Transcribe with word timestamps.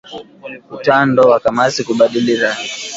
Utando 0.71 1.23
wa 1.29 1.39
kamasi 1.39 1.83
kubadili 1.83 2.35
rangi 2.35 2.71